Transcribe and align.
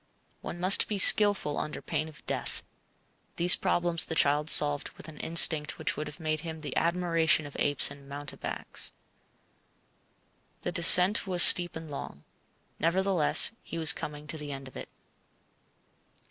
One 0.41 0.59
must 0.59 0.87
be 0.87 0.97
skilful 0.97 1.59
under 1.59 1.79
pain 1.79 2.07
of 2.09 2.25
death. 2.25 2.63
These 3.35 3.55
problems 3.55 4.03
the 4.03 4.15
child 4.15 4.49
solved 4.49 4.89
with 4.97 5.07
an 5.07 5.19
instinct 5.19 5.77
which 5.77 5.95
would 5.95 6.07
have 6.07 6.19
made 6.19 6.39
him 6.41 6.61
the 6.61 6.75
admiration 6.75 7.45
of 7.45 7.55
apes 7.59 7.91
and 7.91 8.09
mountebanks. 8.09 8.93
The 10.63 10.71
descent 10.71 11.27
was 11.27 11.43
steep 11.43 11.75
and 11.75 11.91
long. 11.91 12.23
Nevertheless 12.79 13.51
he 13.61 13.77
was 13.77 13.93
coming 13.93 14.25
to 14.25 14.39
the 14.39 14.51
end 14.51 14.67
of 14.67 14.75
it. 14.75 14.89